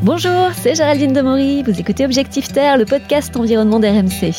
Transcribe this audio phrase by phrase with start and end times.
[0.00, 1.64] Bonjour, c'est Géraldine Demory.
[1.64, 4.32] Vous écoutez Objectif Terre, le podcast environnement d'RMC.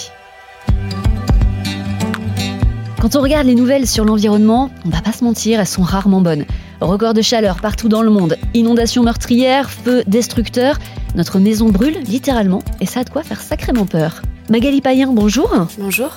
[3.01, 6.21] Quand on regarde les nouvelles sur l'environnement, on va pas se mentir, elles sont rarement
[6.21, 6.45] bonnes.
[6.79, 10.79] Record de chaleur partout dans le monde, inondations meurtrières, feux destructeurs,
[11.15, 14.21] notre maison brûle littéralement et ça a de quoi faire sacrément peur.
[14.49, 15.67] Magali Payen, bonjour.
[15.77, 16.15] Bonjour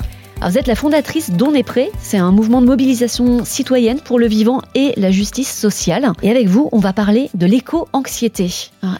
[0.48, 1.90] vous êtes la fondatrice d'On est prêt.
[2.00, 6.12] C'est un mouvement de mobilisation citoyenne pour le vivant et la justice sociale.
[6.22, 8.50] Et avec vous, on va parler de l'éco-anxiété.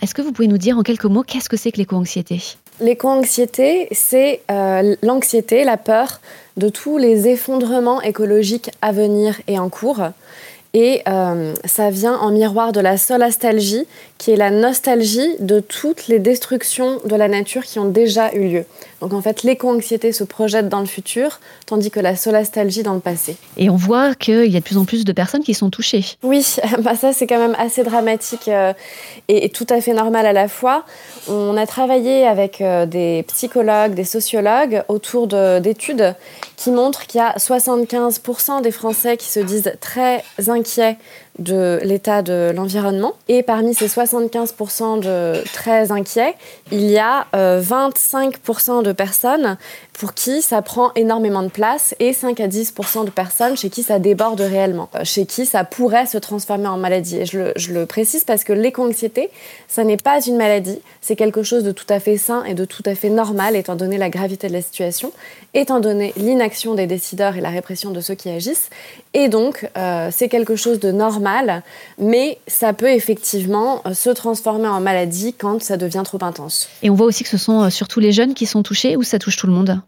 [0.03, 2.41] Est-ce que vous pouvez nous dire en quelques mots qu'est-ce que c'est que l'éco-anxiété?
[2.81, 6.21] L'éco-anxiété, c'est euh, l'anxiété, la peur
[6.57, 10.03] de tous les effondrements écologiques à venir et en cours.
[10.75, 13.87] Et euh, ça vient en miroir de la solastalgie,
[14.17, 18.49] qui est la nostalgie de toutes les destructions de la nature qui ont déjà eu
[18.49, 18.65] lieu.
[19.03, 23.01] Donc en fait, l'éco-anxiété se projette dans le futur, tandis que la solastalgie dans le
[23.01, 23.37] passé.
[23.59, 26.05] Et on voit qu'il y a de plus en plus de personnes qui sont touchées.
[26.23, 26.47] Oui,
[26.79, 28.73] bah ça c'est quand même assez dramatique euh,
[29.29, 30.85] et, tout à fait normal à la fois.
[31.29, 36.15] On a travaillé avec euh, des psychologues, des sociologues autour d'études
[36.57, 40.99] qui montrent qu'il y a 75% des Français qui se disent très inquiets Say.
[41.39, 43.15] De l'état de l'environnement.
[43.29, 46.35] Et parmi ces 75% de très inquiets,
[46.71, 49.57] il y a 25% euh, de personnes
[49.93, 53.83] pour qui ça prend énormément de place et 5 à 10% de personnes chez qui
[53.83, 57.19] ça déborde réellement, euh, chez qui ça pourrait se transformer en maladie.
[57.19, 59.31] Et je le, je le précise parce que l'éco-anxiété,
[59.69, 62.65] ça n'est pas une maladie, c'est quelque chose de tout à fait sain et de
[62.65, 65.13] tout à fait normal étant donné la gravité de la situation,
[65.55, 68.71] étant donné l'inaction des décideurs et la répression de ceux qui agissent.
[69.15, 71.22] Et donc, euh, c'est quelque chose de normal,
[71.99, 76.69] mais ça peut effectivement euh, se transformer en maladie quand ça devient trop intense.
[76.83, 79.19] Et on voit aussi que ce sont surtout les jeunes qui sont touchés ou ça
[79.19, 79.81] touche tout le monde?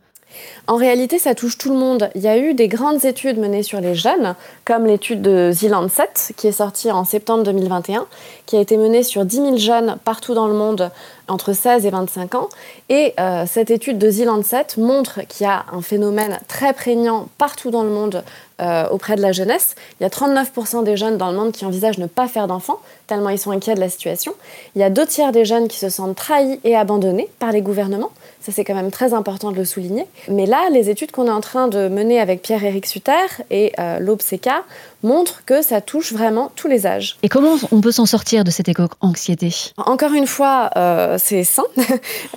[0.66, 2.08] En réalité, ça touche tout le monde.
[2.14, 5.68] Il y a eu des grandes études menées sur les jeunes, comme l'étude de The
[5.68, 8.06] Lancet, qui est sortie en septembre 2021,
[8.46, 10.90] qui a été menée sur 10 000 jeunes partout dans le monde
[11.28, 12.48] entre 16 et 25 ans.
[12.88, 17.70] Et euh, cette étude de Lancet montre qu'il y a un phénomène très prégnant partout
[17.70, 18.22] dans le monde
[18.60, 19.74] euh, auprès de la jeunesse.
[19.98, 22.78] Il y a 39% des jeunes dans le monde qui envisagent ne pas faire d'enfants,
[23.08, 24.32] tellement ils sont inquiets de la situation.
[24.76, 27.62] Il y a deux tiers des jeunes qui se sentent trahis et abandonnés par les
[27.62, 28.12] gouvernements.
[28.40, 30.06] Ça, c'est quand même très important de le souligner.
[30.28, 33.12] Mais là, les études qu'on est en train de mener avec Pierre-Éric Sutter
[33.50, 34.64] et euh, l'OBSECA
[35.02, 37.16] montrent que ça touche vraiment tous les âges.
[37.22, 39.50] Et comment on peut s'en sortir de cette éco-anxiété?
[39.78, 41.64] Encore une fois, euh, c'est sain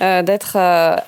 [0.00, 0.56] d'être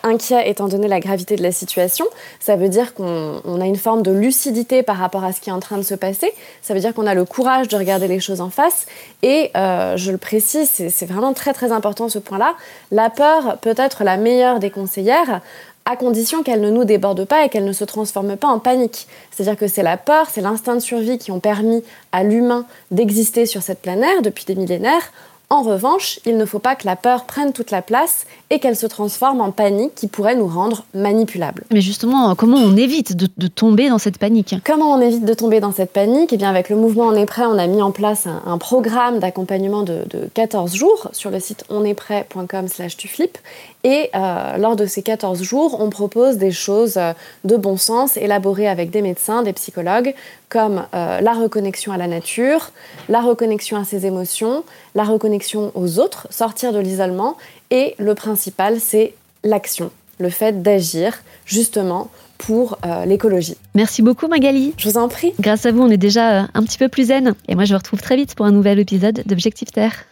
[0.03, 2.07] inquiet étant donné la gravité de la situation.
[2.39, 5.53] Ça veut dire qu'on a une forme de lucidité par rapport à ce qui est
[5.53, 6.33] en train de se passer.
[6.63, 8.87] Ça veut dire qu'on a le courage de regarder les choses en face.
[9.23, 12.55] Et euh, je le précise, c'est vraiment très très important ce point-là.
[12.91, 15.41] La peur peut être la meilleure des conseillères
[15.85, 19.07] à condition qu'elle ne nous déborde pas et qu'elle ne se transforme pas en panique.
[19.31, 21.83] C'est-à-dire que c'est la peur, c'est l'instinct de survie qui ont permis
[22.13, 25.13] à l'humain d'exister sur cette planète depuis des millénaires.
[25.53, 28.77] En revanche, il ne faut pas que la peur prenne toute la place et qu'elle
[28.77, 31.65] se transforme en panique qui pourrait nous rendre manipulables.
[31.73, 35.59] Mais justement, comment on évite de, tomber dans cette panique Comment on évite de tomber
[35.59, 36.33] dans cette panique?
[36.33, 39.19] Eh bien, avec le mouvement On est prêt, on a mis en place un, programme
[39.19, 43.37] d'accompagnement de, 14 jours sur le site onestprêt.com slash tuflip.
[43.83, 47.13] Et euh, lors de ces 14 jours, on propose des choses euh,
[47.45, 50.15] de bon sens élaborées avec des médecins, des psychologues,
[50.51, 52.73] comme euh, la reconnexion à la nature,
[53.09, 55.40] la reconnexion à ses émotions, la reconnexion
[55.75, 57.37] aux autres, sortir de l'isolement.
[57.71, 59.15] Et le principal, c'est
[59.45, 63.57] l'action, le fait d'agir justement pour euh, l'écologie.
[63.75, 64.73] Merci beaucoup Magali.
[64.79, 65.33] Je vous en prie.
[65.41, 67.35] Grâce à vous, on est déjà euh, un petit peu plus zen.
[67.49, 70.07] Et moi, je vous retrouve très vite pour un nouvel épisode d'Objectif Terre.